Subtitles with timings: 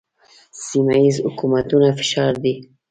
[0.65, 2.53] سیمه ییزو حکومتونو فشار دی.